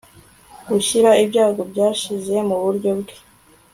Gushyira 0.69 1.09
ibyago 1.23 1.61
byashize 1.71 2.33
muburyo 2.47 2.91
bwe 2.99 3.15